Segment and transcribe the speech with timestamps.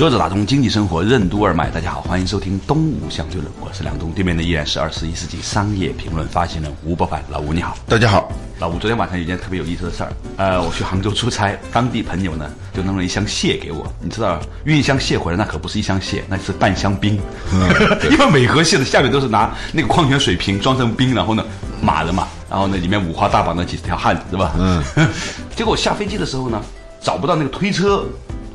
[0.00, 17.20] 坐着打通经济生活任督二脉，大家好，欢迎收听《东吴相对论》，我是梁东，对面的依然是二十一世纪商业评论发行人吴伯凡，老吴你好，大家好，老吴昨天晚上有一件特别有意思的事儿，呃，我去杭州出差，当地朋友呢就弄了一箱蟹给我，你知道运一箱蟹回来那可不是一箱蟹，那是半箱冰，
[18.10, 21.44] 因为每盒蟹的下面都是拿那个矿泉水瓶装成冰，然后呢
[21.82, 24.54] 码的嘛，然后呢里面五花大绑的几十条汉子是吧？
[24.58, 24.82] 嗯，
[25.54, 26.58] 结果我下飞机的时候呢
[27.02, 28.06] 找不到那个推车。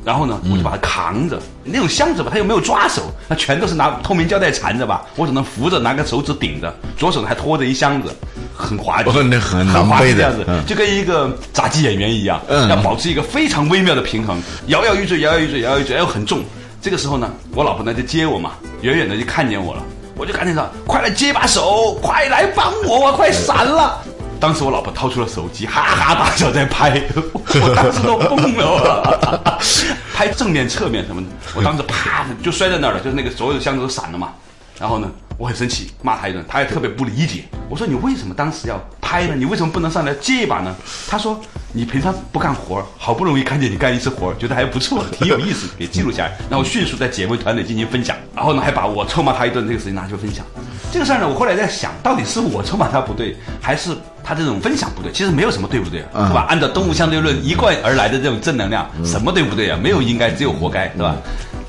[0.06, 8.14] 然后呢，我就把它扛着，那种箱子吧，它又没有抓手，它全都是拿透明胶带缠着吧，我只能扶着，拿个手指顶着，左手还拖着一箱子，
[8.54, 16.40] 很滑稽，很很狼狈的样子，就跟一个杂技演员一样，要保持一个非常微妙的平衡，摇摇欲坠，摇摇欲坠，摇摇欲坠，又很重。
[16.80, 18.52] 这个时候呢，我老婆呢就接我嘛，
[18.82, 19.82] 远远的就看见我了，
[20.16, 23.98] 我就赶紧说：“快来接把手，快来帮我，我快散了。”
[24.40, 27.02] 当时我老婆掏出了手机，哈哈大笑在拍，
[27.34, 29.60] 我当时都疯了，
[30.14, 34.30] 拍正面、侧面什么的，我当时啪就摔在那儿了，就是那个所有的箱子都散了嘛。
[34.78, 37.44] 然后呢，我很生气，骂他一顿，他也特别不理解。
[37.68, 39.34] 我说你为什么当时要拍呢？
[39.36, 40.74] 你为什么不能上来接一把呢？
[41.08, 41.38] 他说
[41.72, 48.16] 你平常不干活好不容易看见你干一次活觉得还不错，挺有意思， 给记录下来，然后迅速在姐妹团里进行分享。
[48.34, 50.44] 然后呢，还把我臭骂他一顿这个事情拿去分享。
[50.90, 55.12] 这个事儿呢，我后来在想，到底是我臭骂他不对，还是他这种分享不对？
[55.12, 56.46] 其实没有什么对不对，是吧？
[56.48, 59.78] 按照动物相对论一贯而来的这种正能量，什么对不对啊？
[59.82, 61.14] 没有应该，只有活该，对吧？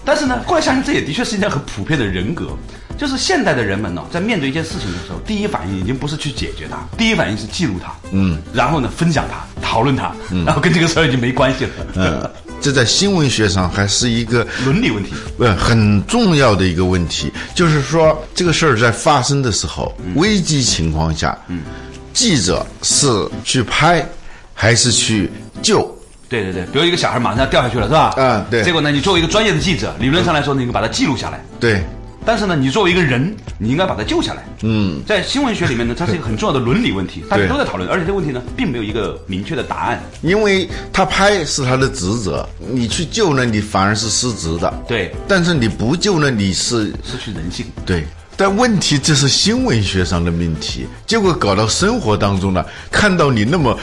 [0.06, 2.46] 但是呢，后来想想，这也的确是一件很普遍的人格。
[2.98, 11.72] 就是现代的人们呢，在面对一件事情的时候，第一反应已经不是去解决它，第一反应是记录它，嗯，然后呢，分享它，讨论它，嗯然后跟这个事儿已经没关系了。
[11.96, 12.30] 嗯，
[12.60, 17.32] 这在新闻学上还是一个伦理问题，呃，很重要的一个问题。
[17.54, 21.62] 就是说，这个事儿在发生的时候，危机情况下，嗯，
[22.14, 23.08] 记者是
[23.44, 24.04] 去拍
[24.54, 25.30] 还是去
[25.62, 25.88] 救？
[26.30, 28.14] 对对对，比如一个小孩马上要掉下去了，是吧？
[28.18, 28.64] 嗯，对。
[28.64, 31.40] 结果呢，你作为一个专业的记者，理论上来说，你应该把它记录下来。
[31.60, 31.82] 对。
[32.28, 34.44] 但是呢，你作为一个人，你应该把他救下来。
[34.64, 40.04] 嗯，在新闻学里面呢， 它是一个很重要的伦理问题，大家都在讨论，而且这个问题呢，并没有一个明确的答案。
[40.22, 44.74] 因为他拍是他的职责，你去救呢，你反而是失职的。
[44.86, 47.66] 对，但是你不救呢，你是失去人性。
[47.86, 48.04] 对。
[48.40, 53.76] 但问题这是新闻学上的命题，结果搞到生活当中呢，看到你那么，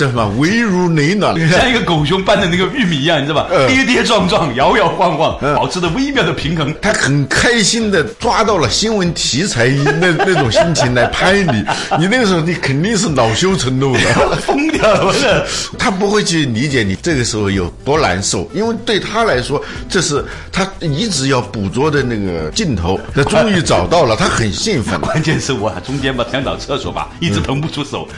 [0.00, 3.50] 叫什么，危如累卵， 像一个狗熊搬的那个玉米一样，你知道吧？
[3.68, 6.74] 跌跌撞撞，摇摇晃晃，保持着微妙的平衡。
[6.80, 11.62] 他很开心的抓到了新闻题材那 那种心情来拍你，
[11.98, 14.00] 你那个时候你肯定是恼羞成怒的，
[14.40, 15.14] 疯掉了。
[15.78, 23.90] 他不会去理解你这个时候有多难受，因为对他来说，这是他一直要捕捉的那个镜头，他终于找到。
[23.90, 24.98] 到了，他很兴奋。
[25.00, 28.08] 关键是我中间吧想找厕所吧，一直腾不出手，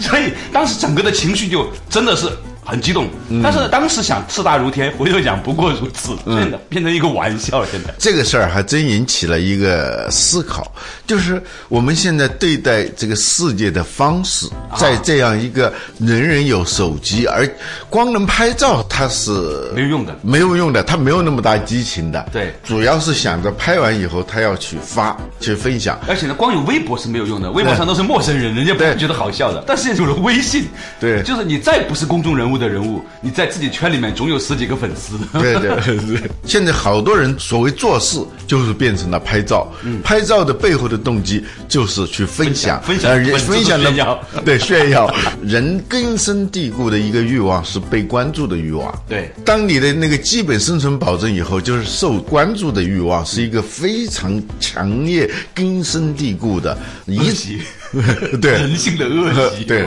[0.00, 0.21] 所以
[0.52, 2.28] 当时整个的情绪就真的是。
[2.64, 3.08] 很激动，
[3.42, 7.64] 但是当时想四大如天，回头想不过如此，真的变成一个玩笑。
[7.66, 7.92] 现在。
[7.98, 10.72] 这个事儿还真引起了一个思考，
[11.04, 14.46] 就是我们现在对待这个世界的方式，
[14.76, 17.48] 在这样一个人人有手机，而
[17.90, 19.32] 光能拍照，它是
[19.74, 22.28] 没有用的，没有用的，它没有那么大激情的。
[22.32, 29.64] 对，主要是想着拍完以后他要去发去分享，而且呢，光有微博是没有用的，微博上都是陌生人，人家不会觉得好笑的。
[29.66, 30.68] 但是有了微信，
[31.00, 32.51] 对，就是你再不是公众人物。
[32.56, 35.18] 的人物，你在自己圈里面总有十几个粉丝。
[35.40, 35.70] 对对
[36.06, 39.70] 对，现在好多人所谓做事，就是变成了拍照。
[39.82, 45.12] 嗯，拍照的背后的动机就是去分享，分享，分享的 对炫耀。
[45.42, 48.92] 人根深蒂固的一个欲望是被关注的欲望。
[49.08, 56.76] 对，当你的那个基本生存保证以后，就是受关注的欲望，是一个非常强烈、根深蒂固的
[57.06, 57.60] 一级。
[58.40, 59.64] 对人性的恶习。
[59.64, 59.86] 对，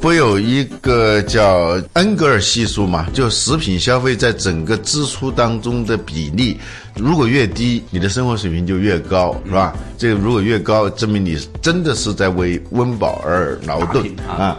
[0.00, 3.06] 不有一个叫恩格尔系数嘛？
[3.12, 6.58] 就食品消费在整个支出当中的比例，
[6.94, 9.74] 如果越低，你的生活水平就越高，是吧？
[9.96, 14.56] 这个如果越高，证明你真的是在为温饱而劳动啊。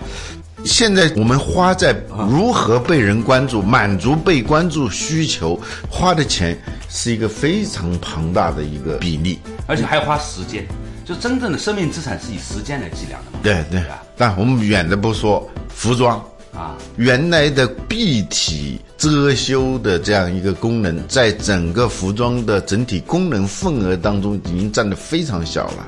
[0.65, 1.95] 现在我们花在
[2.29, 5.57] 如何被人关注、满足被关注需求
[5.87, 6.57] 花的钱，
[6.89, 10.67] 是一个非常庞大的一个比例，而且还要花时间。
[11.07, 13.39] 就真正的生命资产是以时间来计量的嘛？
[13.41, 13.81] 对对，
[14.17, 16.21] 但我们远的不说，服装
[16.53, 25.87] 啊，原来的蔽体遮羞的这样一个功能，在整个服装的整体功能份额当中，已经占得非常小了。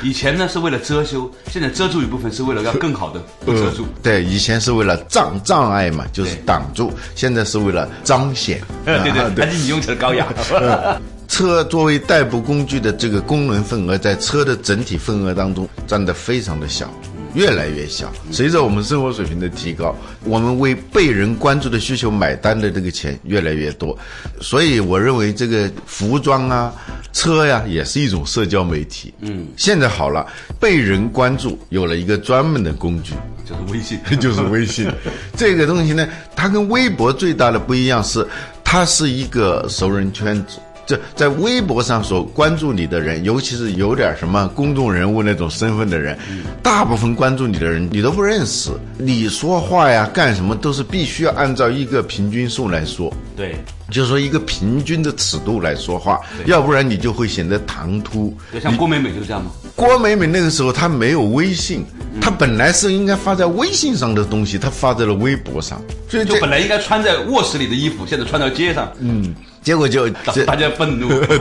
[0.00, 3.84] 以前呢是为了遮羞，现在遮住一部分是为了要更好的不遮住。
[4.00, 8.60] 对，以前是为了障障碍嘛，就是挡住；现在是为了彰显。
[8.84, 10.28] 对对啊对，还是你用起了高雅。
[11.32, 16.92] 车作为代步工具的这个功能份额，在车的整体份额当中占得非常的小，
[17.32, 18.12] 越来越小。
[18.30, 23.98] 随着我们生活水平的提高，我们为被人关注的需求买单的这个钱越来越多，
[24.42, 26.70] 所以我认为这个服装啊、
[27.14, 29.14] 车呀、也是一种社交媒体。
[29.20, 30.26] 嗯，现在好了，
[30.60, 33.14] 被人关注有了一个专门的工具，
[33.46, 34.86] 就是微信， 就是微信。
[35.34, 36.06] 这个东西呢，
[36.36, 38.22] 它跟微博最大的不一样是，
[38.62, 40.58] 它是一个熟人圈子。
[40.86, 46.18] 这在微博上所关注你的人，尤其是有点什么公众人物那种身份的人，
[46.62, 48.70] 大部分关注你的人你都不认识。
[48.98, 53.12] 你说话呀，干什么都是必须要按照一个平均数来说。
[53.36, 53.56] 对，
[53.90, 58.36] 就是说一个平均的尺度来说话，要不然你就会显得唐突。
[58.50, 59.50] 对，像郭美美就是这样吗？
[59.74, 61.84] 郭美美那个时候她没有微信，
[62.14, 70.08] 嗯她本来是应该发在微信上的东西，她发在了微博上，所以就本来应该穿在卧室里的衣服，现在穿到街上，嗯，结果就
[70.46, 71.08] 大家愤怒。
[71.26, 71.38] 对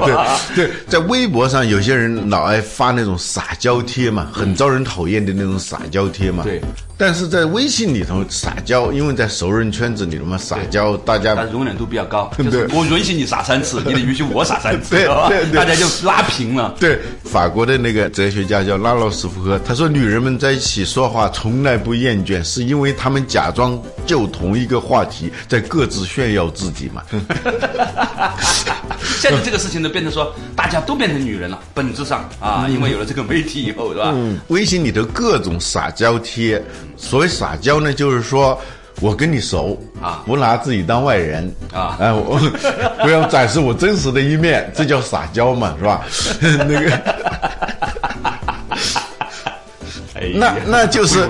[0.55, 6.43] 对，在微博上有些人老爱发那种撒娇贴嘛，很招人讨厌的那种撒娇贴嘛。
[6.43, 6.61] 对。
[6.97, 15.07] 但是在微信里头撒娇，因为在熟人圈子里头嘛，撒娇大家但容忍度比较高， 就是对我允许你撒三次，你得允许我撒三次，对
[15.51, 16.75] 大家就拉平了。
[16.79, 27.01] 对，法国的那个哲学家叫拉洛斯福克，他说女人们在一起说话从来不厌倦，是因为她们假装就同一个话题，在各自炫耀自己嘛。
[29.19, 34.11] 现在这个事情呢，变成说大家都变成女人了，本质上啊，因为有了这个媒体以后，是吧？
[34.13, 36.61] 嗯，微信里头各种撒娇贴，
[36.97, 38.59] 所谓撒娇呢，就是说。
[38.99, 42.37] 我跟你熟啊不拿自己当外人啊哎，我
[43.01, 46.05] 不要展示我真实的一面，这叫撒娇嘛，是吧？
[46.67, 46.91] 那个，
[50.13, 51.27] 哎那那就是。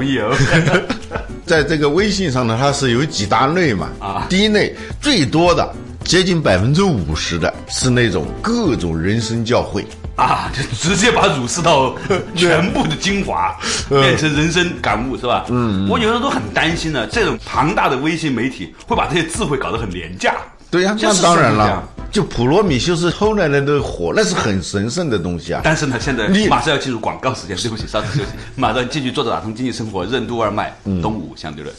[1.45, 3.89] 在这个微信上呢，它是有几大类嘛。
[3.99, 5.73] 啊第一类最多的
[6.11, 9.85] 接近百分之五十的是那种各种人生教诲。
[10.17, 11.95] 啊，就直接把儒释道
[12.35, 15.45] 全部的精华变成人生感悟，是吧？
[15.47, 20.35] 嗯，我有时候都很担心呢，这种庞大的微信媒体会把这些智慧搞得很廉价。
[20.69, 21.81] 对呀、那这是当然了。
[22.11, 25.61] 就普罗米修斯后来的那个火，那是很神圣的东西啊。
[25.63, 31.73] 但是呢，现在马上要进入广告时间，对不起，稍事休息，马上继续坐着打通经济生活任督二脉，东吴相对论。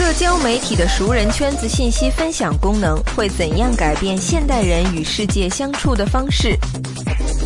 [0.00, 6.58] 社交媒体的熟人圈子信息分享功能会怎样改变现代人与世界相处的方式？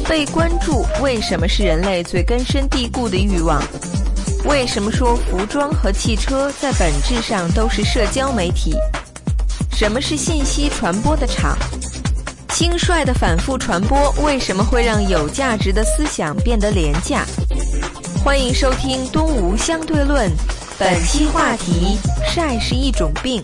[0.08, 3.60] 被关注为什么是人类最根深蒂固的欲望？
[4.44, 8.72] 为什么说服装和汽车在本质上都是社交媒体？
[9.72, 11.58] 什么是信息传播的场？
[12.50, 17.26] 轻率的反复传播为什么会让有价值的思想变得廉价？
[18.24, 20.30] 欢迎收听《东吴相对论》，
[20.76, 23.42] 本期话题：晒是一种病。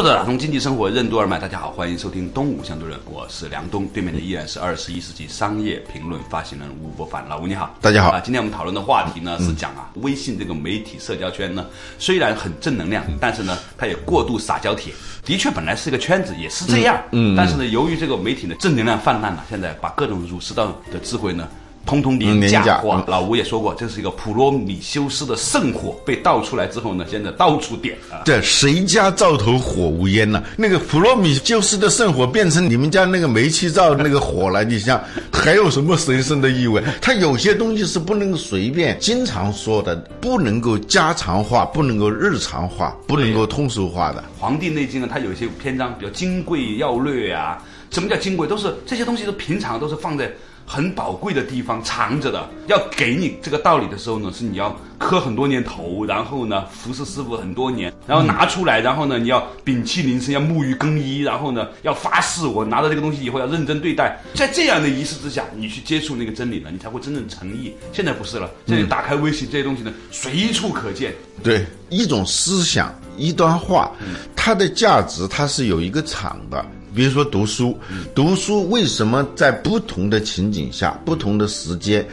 [0.00, 11.66] 作者打通经济生活任督二脉，大家好，欢迎收听东吴相对论，我是梁东，对面的依然是二十一世纪商业评论发行人吴伯凡，老吴你好，大家好啊，今天我们讨论的话题呢是讲啊，微信这个媒体社交圈呢，
[11.98, 14.90] 虽然很正能量，但是呢，它也过度撒娇帖。
[15.22, 16.98] 的确，本来是个圈子，也是这样。
[17.10, 21.46] 嗯，但是呢，由于这个媒体的正能量泛滥了，现在把各种儒释道的智慧呢，
[21.86, 22.96] 通通廉价化。
[22.98, 28.22] 嗯老吴也说过，这是一个普罗米修斯的圣火被倒出来之后呢，现在到处点啊。
[28.24, 36.82] 这谁家灶头火无烟呐、那个普罗米修斯的圣火变成你们家那个煤气灶那个火了，你想还有什么神圣的意味？
[37.00, 44.20] 它有些东西是不能够随便经常说的，不能够家常化，不能够日常化，不能够通俗化的。
[44.38, 47.62] 《黄帝内经》呢，它有一些篇章比较金贵要略啊。
[47.90, 48.46] 什么叫金贵？
[48.46, 50.30] 都是这些东西都平常都是放在
[50.70, 52.48] 很宝贵的地方藏着的。
[52.68, 64.16] 要给你这个道理的时候呢，是你要磕很多年头，然后呢服侍师傅很多年，然后拿出来，然后呢你要屏气凝神，要沐浴更衣，然后呢要发誓，我拿到这个东西以后要认真对待。
[64.32, 67.74] 在这样的仪式之下，你去接触那个真理呢，你才会真正诚意。
[67.92, 71.12] 现在不是了，现在打开微信这些东西呢，随处可见。
[71.42, 73.90] 对，一种思想，一段话，
[74.36, 76.64] 它的价值它是有一个场的。
[76.94, 77.78] 比如说读书，
[78.14, 82.06] 读书为什么在不同的情景下、不同的时间，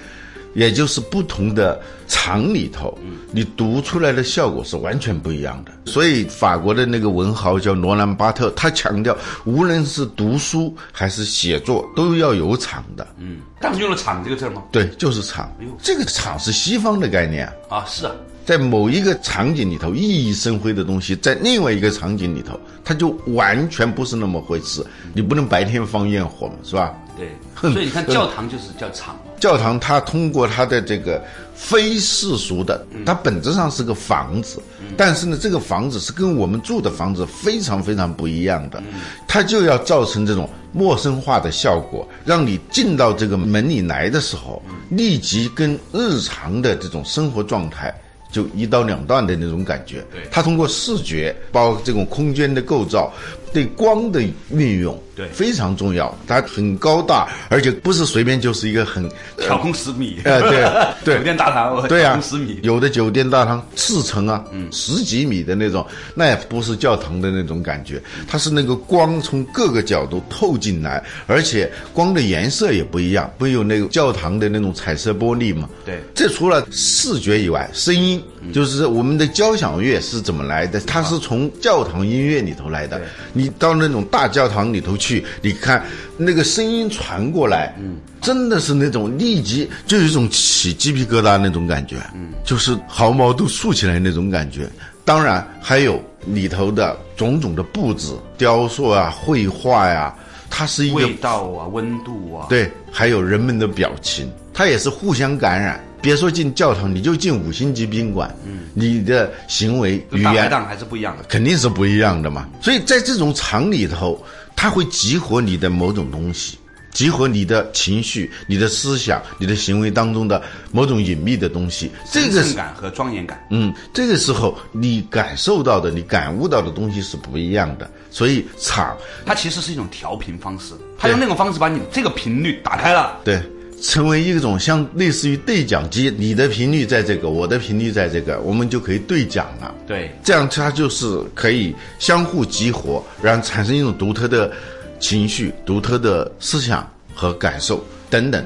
[0.53, 2.97] 也就是不同的场里头，
[3.31, 5.71] 你读出来的效果是完全不一样的。
[5.85, 9.15] 所以法国的那个文豪叫罗兰巴特，他强调，
[9.45, 13.05] 无论是读书还是写作，都要有场的。
[13.17, 14.63] 嗯，他们用了“场”这个字吗？
[14.71, 15.51] 对，就是场。
[15.81, 18.11] 这个场是西方的概念啊，是啊。
[18.47, 24.81] 在某一个场景里头熠熠生辉的东西，在另外一个场景里头，它就完全不是那么回事。
[25.13, 26.95] 你不能白天放焰火嘛，是吧？
[27.17, 27.27] 对。
[27.59, 29.19] 所以你看，教堂就是叫场。
[29.37, 31.21] 教堂它通过它的这个
[31.53, 34.61] 非世俗的，它本质上是个房子，
[34.95, 38.81] 但是呢，这个房子是跟我们住的房子非常非常不一样的，
[39.27, 47.93] 它就要造成这种陌生化的效果，让你进到这个门里来的时候，立即跟日常的这种生活状态。
[48.31, 50.03] 就一刀两断的那种感觉。
[50.11, 53.11] 对，它通过视觉，包括这种空间的构造，
[53.53, 56.15] 对光的运用，对非常重要。
[56.27, 60.19] 它很高大，而且不是随便就是一个很挑空十米。
[60.23, 60.65] 哎，对
[61.03, 62.59] 对，酒店大堂，对呀，十米。
[62.63, 68.01] 有的酒店大堂四层啊，嗯，十几米的那种，那也不是教堂的那种感觉。
[68.27, 75.69] 它是那个光从各个角度透进来，而且光的颜色也不一样，不有那个教堂的那种彩色玻璃嘛？
[75.85, 78.21] 对，这除了视觉以外，声音。
[78.53, 80.79] 就是我们的交响乐是怎么来的？
[80.81, 83.01] 它是从教堂音乐里头来的。
[83.33, 85.85] 你到那种大教堂里头去，你看
[86.17, 94.67] 那个声音传过来，嗯，真的是那种立即就有一种起鸡皮疙瘩那种感觉，嗯，就是毫毛都竖起来那种感觉。
[95.05, 100.13] 当然还有里头的种种的布置、雕塑啊、绘画呀，
[100.49, 105.79] 它是一个味道啊、温度啊，对，还有人们的表情，它也是互相感染。
[106.01, 112.47] 别说进教堂，你就进五星级宾馆，嗯，你的行为语言还是不一样的，肯定是不一样的嘛。
[112.61, 114.23] 所以在这种场里头，
[114.55, 116.57] 它会激活你的某种东西，
[116.91, 121.91] 激活你的情绪、你的思想、你的行为当中的某种隐秘的东西。
[122.11, 127.89] 这个感和庄严感，嗯，这个时候你感受到的、你感悟到的东西是不一样的。
[128.09, 133.19] 所以场，它其实是一种调频方式，它用那种方式把你这个频率打开了。
[133.23, 133.41] 对。
[133.81, 139.73] 成为一种像类似于对讲机，你的频率在这个，我的频率在这个，我们就可以对讲了。
[139.85, 144.51] 对，这样它就是可以相互激活，然后产生一种独特的
[144.99, 148.43] 情绪、独特的思想和感受等等。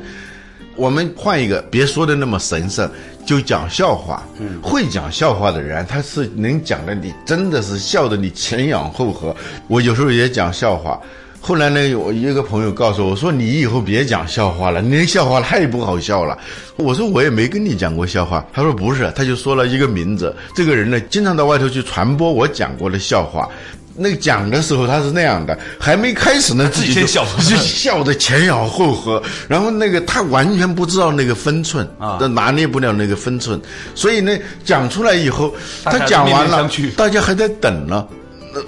[0.75, 2.89] 我们换一个，别说的那么神圣，
[3.25, 4.27] 就讲笑话。
[4.39, 9.35] 嗯，会讲笑话的人，他是能讲的，你真的是笑的你前仰后合。
[9.67, 11.00] 我有时候也讲笑话。
[11.43, 16.38] 后来呢，我一个朋友告诉我说：“你以后别讲笑话了，你那笑话太不好笑了。”
[16.77, 20.33] 我说：“我也没跟你讲过笑话。”他说：“不是。”他就说了一个名字。
[20.55, 23.50] 这个人呢，经常到外头去传播我讲过的笑话。
[23.93, 29.21] 那讲的时候他是那样的，还没开始呢，自己就笑得前仰后合。
[29.48, 33.60] 然后那个他完全不知道那个分寸啊，他拿捏不了那个分寸。
[33.95, 34.31] 所以呢，
[34.63, 38.07] 讲出来以后，他讲完了，大家还在等呢。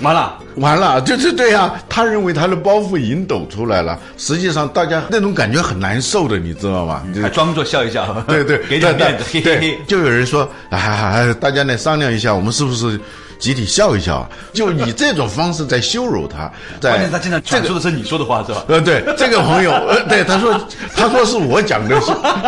[0.01, 1.73] 完了，完了，就是对呀。
[1.89, 7.03] 他认为他的包袱已经抖出来了，实际上大家那种感觉很难受的，你知道吗？
[7.21, 9.79] 还装作笑一笑，对对， 给点面子，嘿嘿嘿。
[9.87, 12.99] 就有人说，哎，大家来商量一下，我们是不是
[13.43, 14.25] 集体笑一笑？
[14.53, 16.49] 就以这种方式在羞辱他。
[16.79, 18.63] 关键他经常讲述的是你说的话，是吧？
[18.69, 20.57] 呃，对，这个朋友， 呃，对，他说，
[20.95, 21.99] 他说是我讲的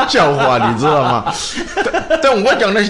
[0.08, 1.34] 笑话，你知道吗？
[2.24, 2.82] 但我讲的，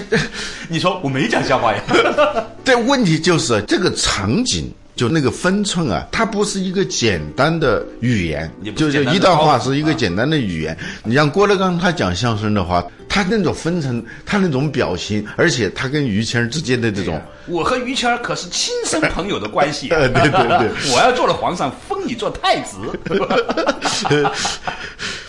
[0.68, 1.82] 你说我没讲笑话呀？
[2.62, 10.76] 但问题就是这个场景，就那个分寸啊，它不是一个简单的语言，就就一段话是一个简单的语言。
[11.04, 19.88] 你像郭德纲他讲相声的话，他那种分层，他那种表情，而且他跟于谦之间的这种，我和于谦可是亲生朋友的关系。
[19.92, 22.78] 对对对， 我要做了皇上，封你做太子。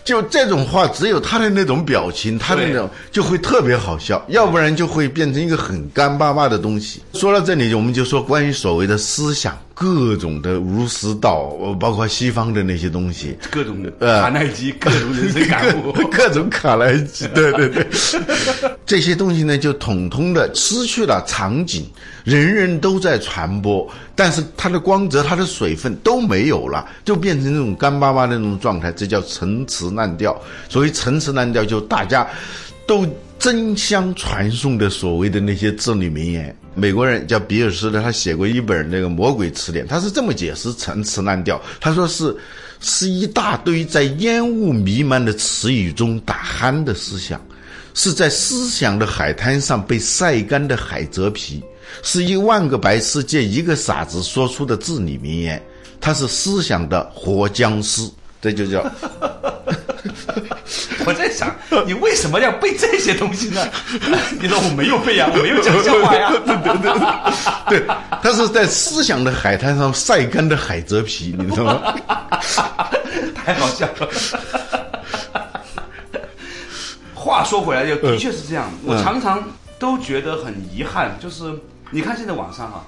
[0.08, 7.02] 就这种话，只有他的那种表情，他的那种就会特别好笑，要不然就会变成一个很干巴巴的东西。
[7.12, 17.88] 说到这里，我们就说关于所谓的思想，各种的儒释道，包括西方的那些东西，各种呃卡耐基， 各种人生感悟， 各种卡耐基，对 对对，
[18.88, 21.86] 这些东西呢，就统统的失去了场景。
[22.24, 30.36] 人人都在传播，但是它的光泽、它的水分都没有了，就变成那种干巴巴的那种状态，这叫陈词滥调。
[30.68, 32.28] 所谓陈词滥调，就大家
[32.86, 33.08] 都
[33.40, 36.54] 争相传颂的所谓的那些至理名言。
[36.78, 42.36] 美国人叫比尔斯的，他写过一本那个《魔鬼词典》，他是这么解释陈词滥调，他说是
[42.80, 47.44] 是一大堆在烟雾弥漫的词语中打鼾的思想，
[47.96, 51.64] 是在思想的海滩上被晒干的海蜇皮。
[52.04, 55.60] 是一万个白痴借一个傻子说出的至理名言，
[56.00, 58.08] 他是思想的活僵尸，
[58.42, 58.86] 这就叫。
[61.08, 63.66] 我在想，你为什么要背这些东西呢？
[64.42, 66.30] 你说我没有背呀，我没有讲笑话呀。
[66.44, 66.78] 对对
[67.70, 67.88] 对，对，
[68.22, 71.96] 他是在思想的海滩上晒干的海蜇皮，你知道吗？
[73.34, 74.10] 太好笑了。
[77.16, 78.70] 话说回来，就的确是这样。
[78.84, 79.42] 我常常
[79.80, 81.46] 都觉得很遗憾，就是
[81.90, 82.84] 你看现在网上哈，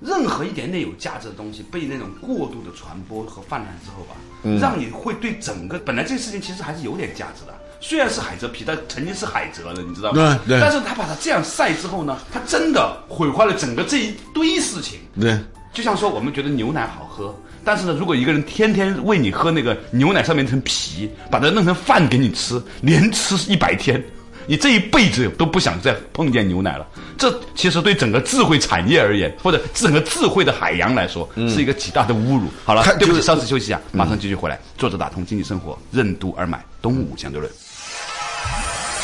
[0.00, 4.14] 任何一点点有价值的东西，被那种过度的传播和泛滥之后吧，
[4.60, 7.54] 让你会对整个本来这个事情其实还是有点价值的。
[7.82, 10.40] 虽然是海蜇皮，但曾经是海蜇的，你知道吗？
[10.46, 10.60] 对对。
[10.60, 15.00] 但是他把它这样晒之后呢，他真的毁坏了整个这一堆事情。
[15.20, 15.36] 对。
[15.74, 17.34] 就像说，我们觉得牛奶好喝，
[17.64, 24.00] 但是呢，如果一个人天天喂你喝那个牛奶上面层皮，把它弄成饭给你吃，连吃一百天，
[24.46, 26.86] 你这一辈子都不想再碰见牛奶了。
[27.16, 32.48] 这其实对整个智慧产业而言，或者整个智慧的海洋来说，是一个极大的侮辱。
[32.64, 34.60] 好了， 对不起，稍事休息一下，马上继续回来。
[34.76, 37.50] 作者打通经济生活，任督二脉，东吴相对论。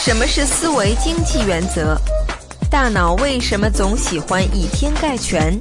[0.00, 2.00] 什么是思维经济原则？
[2.70, 5.58] 大脑为什么总喜欢以偏概全？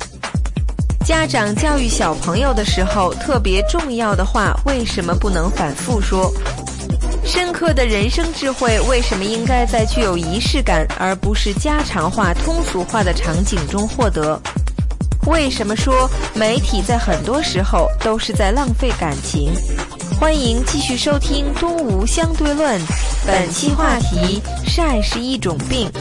[1.03, 6.31] 家长教育小朋友的时候，特别重要的话为什么不能反复说？
[7.25, 14.39] 深刻的人生智慧为什么应该在具有仪式感而不是家常化、通俗化的场景中获得？
[15.27, 19.51] 为什么说媒体在很多时候都是在浪费感情？
[20.17, 22.79] 欢迎继续收听《东吴相对论》，
[23.27, 25.91] 本期话题：晒是一种病。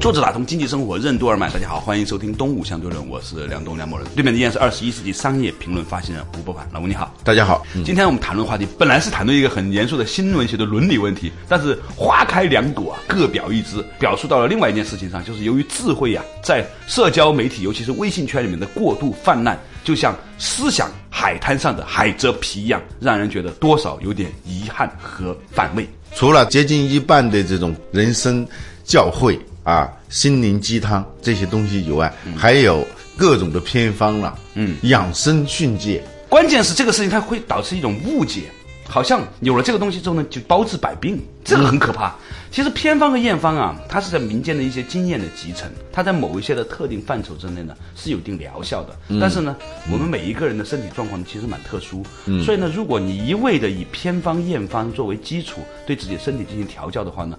[0.00, 7.66] 作者打通经济生活任督二脉，大家好，欢迎收听东吴相对论，我是梁东梁某人，对面的依然是二十一世纪商业评论发行人吴伯凡，老吴你好，大家好。
[7.86, 25.88] 今天我们谈论话题本来是谈论一个很严肃的新闻学的伦理问题，但是花开两朵啊，各表一枝，表述到了另外一件事情上，就是由于智慧呀，在社交媒体，尤其是微信圈里面的过度泛滥，就像思想海滩上的海蜇皮一样，让人觉得多少有点遗憾和反胃。
[26.14, 28.46] 除了接近一半的这种人生
[28.84, 29.38] 教诲。
[29.64, 36.04] 啊，心灵鸡汤这些东西以外，还有各种的偏方了，嗯，养生训诫。
[36.34, 38.50] 关键是这个事情它会导致一种误解，
[38.88, 42.12] 好像有了这个东西之后呢，就包治百病，这个很可怕。
[42.50, 48.96] 其实偏方和验方啊，它是在民间的一些经验的集成，它在某一些的特定范畴之内呢是有一定疗效的。
[49.20, 49.54] 但是呢，
[49.92, 52.02] 我们每一个人的身体状况其实蛮特殊，
[52.44, 57.38] 所以呢，如果你一味的以偏方验方作为基础对自己身体进行调教的话呢。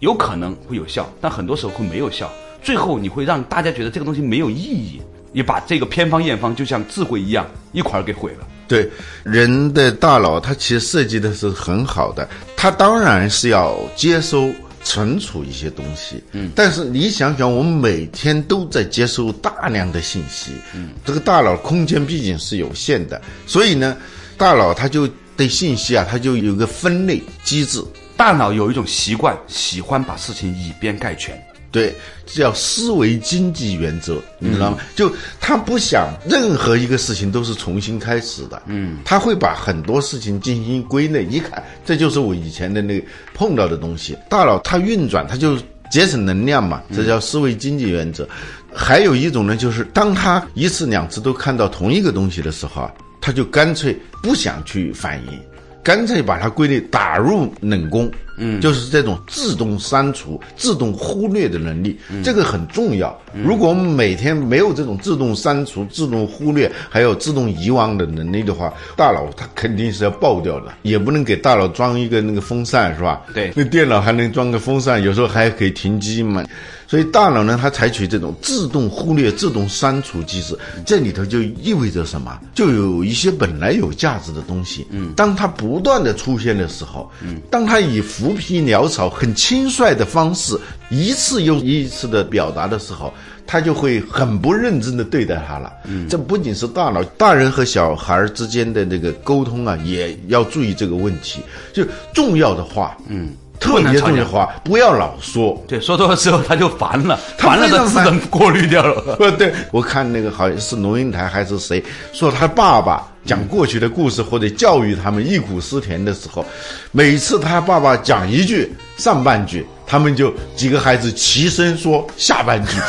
[0.00, 2.28] 有可能会有效，但很多时候会没有效。
[2.60, 5.00] 最后你会让大家觉得这个东西没有意义，
[5.32, 8.46] 也把这个偏方验方就像智慧一样一块儿给毁了。
[8.68, 8.88] 对，
[9.22, 14.50] 人的大脑它其实设计的是很好的，它当然是要接收、
[14.82, 16.22] 存储一些东西。
[16.32, 23.96] 嗯，但是你想想，我们每天都在接收大量的信息，嗯，这个大脑空间毕竟是有限的，所以呢，
[24.38, 27.82] 大脑它就对信息啊，它就有个分类机制。
[28.16, 31.38] 大脑有一种习惯，喜欢把事情以偏概全，
[31.72, 31.92] 对，
[32.26, 34.78] 这叫思维经济原则，你知道吗？
[34.94, 44.14] 就他不想任何一个事情都是重新开始的，嗯，他会把很多事情进行归类，一看，这就是我以前的那个碰到的东西。
[44.28, 45.56] 大脑它运转，它就
[45.90, 48.28] 节省能量嘛，这叫思维经济原则。
[48.74, 55.40] 还有一种呢，就是当他一次两次都看到同一个东西的时候啊，他就干脆不想去反应。
[55.84, 63.16] 干脆把它归类打入冷宫，嗯，就是这种自动删除、自动忽略的能力，这个很重要。
[63.44, 70.72] 如果我们每天没有这种自动删除、自动忽略，还有自动遗忘的能力的话，大脑它肯定是要爆掉的。
[70.82, 73.22] 也不能给大脑装一个那个风扇，是吧？
[73.34, 76.44] 对，那电脑还能装个风扇，有时候还可以停机嘛。
[76.86, 82.38] 所以大脑呢，它采取这种自动忽略、自动删除机制，这里头就意味着什么？
[82.54, 90.56] 就有一些本来有价值的东西，嗯，当它不断的出现的时候，嗯，当它以浮皮潦草、很轻率的方式
[90.90, 93.12] 一次又一次的表达的时候，
[93.44, 95.72] 他就会很不认真的对待他了。
[95.86, 101.40] 嗯，这不仅是大脑，大人和小孩之间的那个沟通啊，也要注意这个问题。
[101.72, 103.34] 就重要的话，嗯。
[103.62, 105.64] 特别重要的话，不要老说。
[105.68, 109.16] 对，说多了之后他就烦了，烦了他自动过滤掉了。
[109.20, 116.44] 呃对，我看那个好像是龙应台还是谁说他爸爸讲过去的故事或者教育他们忆苦思甜的时候，
[116.90, 122.76] 每次他爸爸讲一句上半句，他们就几个孩子齐声说下半句。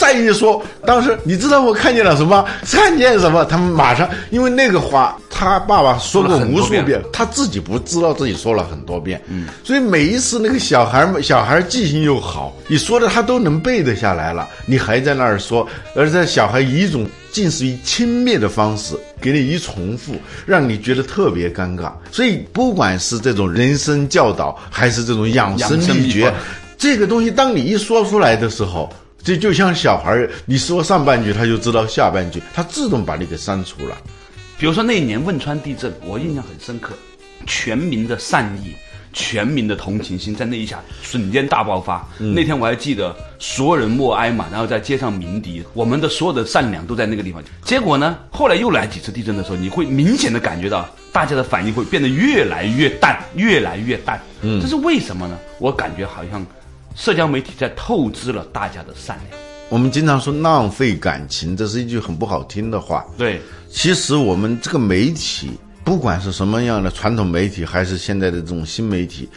[0.00, 2.42] 再一说，当时你知道我看见了什么？
[2.64, 3.44] 看见什么？
[3.44, 20.14] 他们马上，因为那个话他爸爸说过无数遍，他自己不知道自己说了很多遍，嗯，所以每一次那个小孩儿小孩儿记性又好，你说的他都能背得下来了，你还在那儿说，而且小孩以一种近似于轻蔑的方式给你一重复，
[20.46, 21.92] 让你觉得特别尴尬。
[22.10, 26.32] 所以不管是这种人生教导，还是这种养生秘秘诀，
[26.78, 28.90] 这个东西当你一说出来的时候。
[29.22, 33.96] 这就像小孩儿，你说上半句，他就知道下半句，他自动把你给删除了。
[34.58, 36.92] 比如说那一年汶川地震，我印象很深刻，
[37.46, 38.74] 全民的善意、
[39.12, 42.06] 全民的同情心在那一下瞬间大爆发。
[42.18, 47.42] 那天我还记得，所有人默哀嘛，然后在街上鸣笛，我们的所有的善良都在那个地方。
[47.64, 54.20] 结果呢，后来又来几次地震的时候，你会明显的感觉到大家的反应会变得越来越淡，越来越淡。
[54.42, 55.38] 嗯，这是为什么呢？
[55.58, 56.44] 我感觉好像
[56.94, 59.40] 社交媒体在透支了大家的善良。
[59.68, 63.06] 我们经常说浪费感情，这是一句很不好听的话。
[63.16, 65.52] 对，其实我们这个媒体，
[65.84, 69.28] 不管是什么样的传统媒体，还是现在的这种新媒体，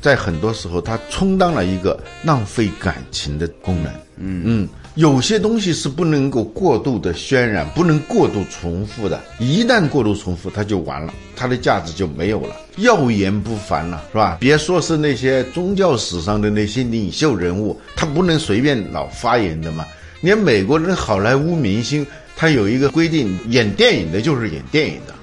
[0.00, 3.92] 在很多时候它充当了一个浪费感情的功能。
[4.16, 9.18] 嗯嗯，有些东西是不能够过度的渲染，不能过度重复的。
[9.38, 14.36] 一旦过度重复，它就完了，它的价值就没有了，耀眼不凡了，是吧？
[14.38, 19.86] 别说是那些宗教史上的那些领袖人物，他不能随便老发言的嘛。
[20.20, 25.14] 连美国的好莱坞明星，他有一个规定，演电影的就是演电影的，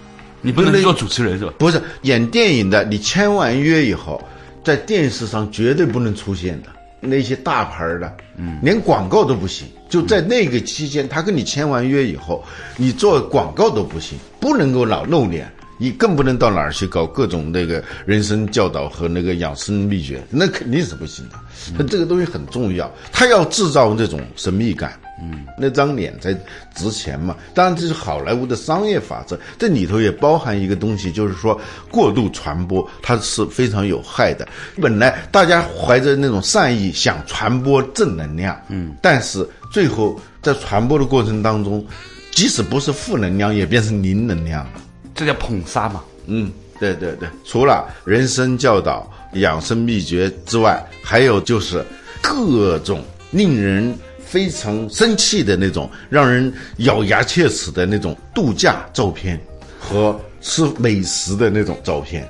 [0.41, 1.53] 你不能做主持人是吧？
[1.59, 4.19] 不是演电影的，你签完约以后，
[4.63, 6.69] 在电视上绝对不能出现的。
[6.99, 9.67] 那些大牌儿的，嗯，连广告都不行。
[9.89, 12.43] 就在那个期间，他跟你签完约以后，
[12.77, 21.35] 你做广告都不行，不能够老露脸，你更不能到哪儿去搞各种那个人生教导和那个养生秘诀，那肯定是不行的。
[21.77, 24.93] 他这个东西很重要，他要制造这种神秘感。
[25.21, 26.33] 嗯，那张脸才
[26.75, 27.35] 值钱嘛。
[27.53, 31.59] 当然，这是好莱坞的商业法则，这里头也包含一个东西，就是说
[31.91, 34.47] 过度传播它是非常有害的。
[34.81, 41.85] 本来大家怀着那种善意想传播正能量，嗯，但是最后在传播的过程当中，
[42.31, 44.81] 即使不是负能量，也变成零能量了。
[45.13, 46.01] 这叫捧杀嘛。
[46.27, 51.83] 嗯，对对对，除了人生教导、养生秘诀之外，还有就是
[52.21, 53.93] 各种令人
[54.29, 59.39] 非常生气的那种，让人咬牙切齿的那种度假照片
[59.79, 62.29] 和吃美食的那种照片。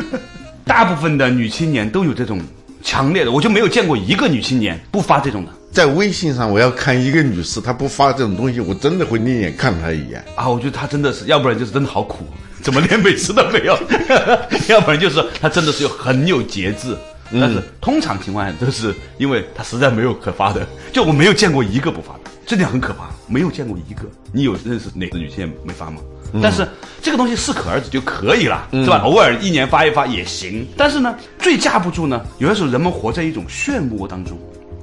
[0.64, 2.40] 大部分的女青年都有这种
[2.82, 10.24] 强烈的，我就没有见过一个女青年不发这种的在微信上，我要看一个女士，她不发这种东西，我真的会另眼看她一眼。
[10.34, 10.48] 啊！
[10.48, 12.24] 我觉得她真的是，要不然就是真的好苦，
[12.62, 13.78] 怎么连美食都没有？
[14.68, 16.96] 要不然就是她真的是有很有节制。
[17.32, 24.02] 但是通常情况下都是因为他实在没有可发的， 就我没有见过一个不发的，这点很可怕，没有见过一个。
[24.32, 26.00] 你有认识哪个女性没发吗？
[26.42, 26.66] 但是
[27.00, 28.98] 这个东西适可而止就可以了，是吧？
[29.04, 30.66] 偶尔一年发一发也行。
[30.76, 34.36] 但是呢，最架不住呢，有的时候人们活在一种漩涡当中。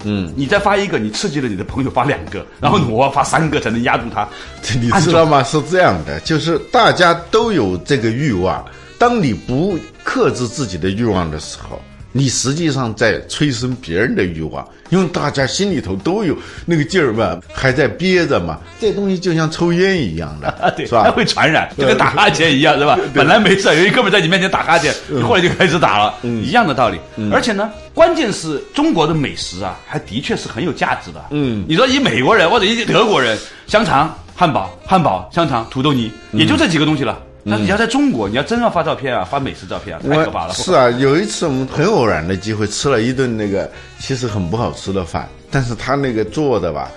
[0.06, 4.28] 嗯，你再发一个，你刺激了你的朋友发两个，然后我要发三个才能压住他。
[4.82, 5.44] 你知道吗？
[5.44, 8.66] 是这样的，就是大家都有这个欲望，
[8.98, 11.82] 当你不克制自己的欲望的时候。
[12.16, 18.60] 你实际上在催生别人的欲望，因为大家心里头都有那个劲儿嘛，还在憋着嘛。
[18.80, 21.02] 这东西就像抽烟一样的， 对，是吧？
[21.06, 22.98] 它会传染，就跟打哈欠一样，是吧？
[23.16, 27.00] 本来没事，有一哥们在你面前打哈欠，你后来就开始打了，一样的道理。
[27.32, 31.26] 而且呢，关键是中国的美食啊，还的确是很有价值的。
[31.32, 37.18] 嗯，你说以美国人或者一德国人，香肠、汉堡、汉堡、香肠、土豆泥，也就这几个东西了。
[37.46, 40.54] 但是你要在中国，你要真要发照片啊，发美食照片啊，太可怕了。
[40.54, 46.90] 是啊，有一次我们很偶然的机会吃了一顿那个其实很不好吃的饭，但是他那个做的吧，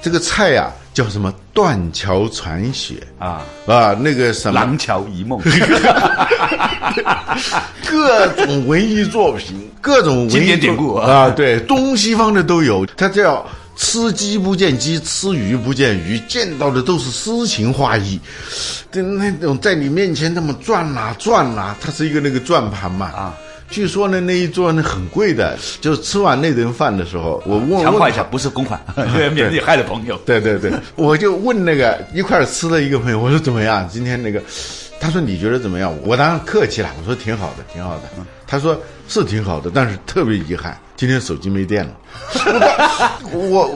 [0.00, 5.38] 这个菜呀、叫什么断桥残雪啊啊，那个什么廊桥遗梦，
[7.90, 12.86] 各种文艺作品，各种文艺经典典故作啊，对，东西方的都有。
[12.96, 13.44] 它叫
[13.76, 18.18] 吃鸡不见鸡，吃鱼不见鱼，见到的都是诗情画意。
[18.90, 23.34] 对，那种在你面前那么转呐、转呐、它是一个那个转盘嘛啊。
[23.70, 28.80] 据说呢，那一桌呢很贵的，就是吃完那顿饭的时候，我问强化一下，不是公款，
[29.34, 30.16] 免得害了朋友。
[30.24, 33.88] 对对对，我就问那个一块儿吃的一个朋友，我说怎么样？
[33.90, 34.40] 今天那个，
[35.00, 35.92] 他说你觉得怎么样？
[36.04, 38.02] 我当然客气了，我说挺好的，挺好的。
[38.46, 41.90] 他说是挺好的，但是特别遗憾，今天手机没电了。
[43.32, 43.70] 我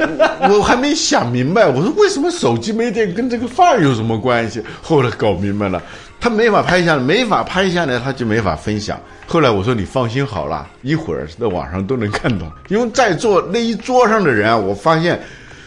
[0.46, 4.62] 我我还没想明白，我说为什么手机没电跟这个饭有什么关系？
[4.82, 5.82] 后来搞明白了，
[6.20, 8.98] 他没法拍下来，没法拍下来，他就没法分享。
[9.26, 15.20] 后来我说你放心好了，一会儿在网上都能看懂，因为在座那一桌上的人啊，我发现。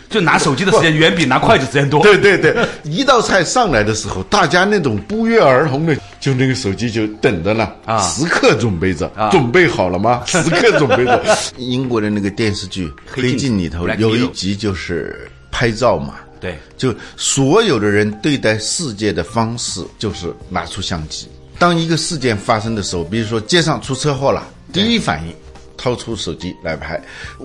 [0.10, 2.04] 就拿手机的时间远比拿筷子时间多。
[2.04, 8.00] 对对对，一道菜上来的时候，大家那种不约而同的，就那个手机就等着呢，啊。
[8.08, 9.30] 时刻准备着，啊。
[9.32, 10.24] 准备好了吗？
[10.28, 11.22] 时刻准备着。
[11.58, 14.16] 英国的那个电视剧《黑镜》里头有。
[14.16, 21.28] 一集就是拍照嘛，对，就所有的人对待世界的方式就是拿出相机。
[21.58, 25.34] 当一个事件发生的时候，比如说街上出车祸了，第一反应
[25.78, 27.02] 掏出手机来拍，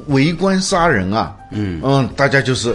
[0.09, 1.81] 围观杀人啊，嗯。
[1.83, 2.75] 嗯，大家就是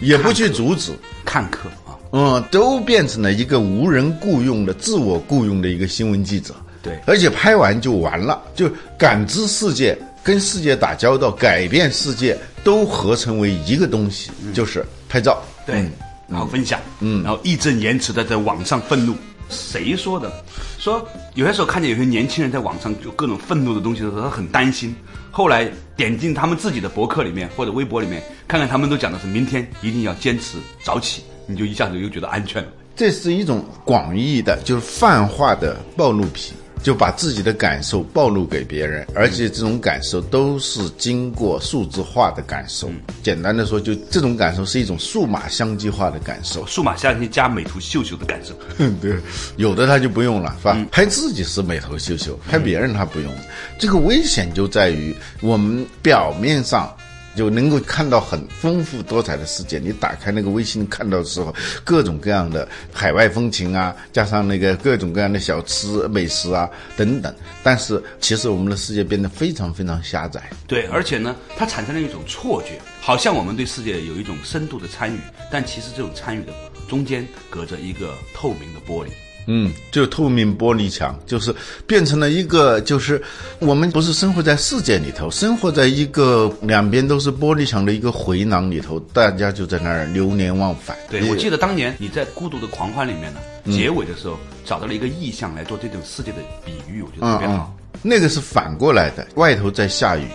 [0.00, 0.92] 也不去阻止，
[1.24, 1.68] 看客。
[1.68, 1.81] 啊，
[2.12, 6.54] 嗯，都变成了一个无人雇佣的、自我雇佣的一个新闻记者。
[6.82, 15.40] 对而且拍完就完了，就感知世界、跟世界打交道、改变世界，都合成为一个东西，就是拍照。
[15.64, 15.88] 对，
[16.28, 19.14] 然后分享，嗯，然后义正言辞的在网上愤怒。
[19.48, 20.32] 谁说的？
[20.78, 24.94] 说有些时候看见有些年轻人在网上就各种愤怒的东西的时候，他很担心。
[25.30, 32.68] 后来点进他们自己的博客里面或者微博里面，看看他们都讲的是明天一定要坚持早起，你就一下子又觉得安全了。
[32.94, 36.52] 这是一种广义的，就是泛化的暴露癖，
[36.82, 42.90] 就把自己的感受暴露给别人，而且这种感受都是经过数字化的感受。
[43.22, 46.66] 简单的说，就这种感受是一种数码相机化的感受。
[46.66, 49.16] 数码相机加美图秀秀的感受，嗯， 对，
[49.56, 50.86] 有的他就不用了，是吧？
[50.92, 53.32] 拍自己是美图秀秀，拍别人他不用。
[53.78, 56.94] 这个危险就在于我们表面上。
[57.34, 59.78] 就能够看到很丰富多彩的世界。
[59.78, 67.34] 你打开那个微信看到的时候，各种各样的海外风情啊，加上那个各种各样的小吃美食啊等等。
[67.62, 70.50] 但是其实我们的世界变得非常非常狭窄。
[70.66, 75.18] 对，而且呢，它产生了一种错觉，好像我们对世界有一种深度的参与，
[75.50, 76.52] 但其实这种参与的
[76.88, 79.08] 中间隔着一个透明的玻璃。
[79.46, 81.54] 嗯，就透明玻璃墙，就是
[81.86, 83.20] 变成了一个，就是
[83.58, 90.96] 我们不是生活在世界里头，生活在一个两边都是玻璃墙的一个回廊里头，大家就在那儿流连忘返。
[91.10, 93.40] 对，我记得当年你在《孤独的狂欢》里面呢，
[93.72, 97.76] 结尾的时候找到了一个意象来做这种世界的比喻，我觉得特别好。
[98.00, 100.26] 那个是反过来的，外头在下雨。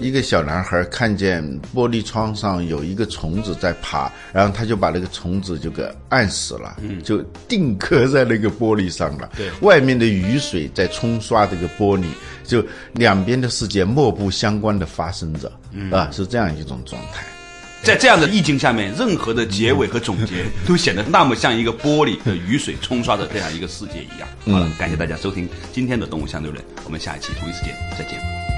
[0.00, 1.42] 一个小男孩看见
[1.74, 9.30] 玻璃窗上有一个虫子在爬，然后他就把那个虫子就给按死了，就定刻在那个玻璃上了。
[9.36, 12.04] 对，外面的雨水在冲刷这个玻璃，
[12.44, 15.50] 就两边的世界莫不相关的发生着，
[15.90, 17.24] 啊，是这样一种状态。
[17.82, 24.28] 在这样的意境下面，任何的结尾和总结 都显得那么像一个玻璃的雨水冲刷的这样一个世界一样。
[24.46, 28.53] 好了，感谢大家收听今天的《动物相对论》，我们下一期同一时间再见。